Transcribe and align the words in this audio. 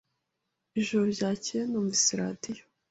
Ijoro 0.79 1.05
ryakeye, 1.15 1.63
numvise 1.67 2.11
radio. 2.21 2.63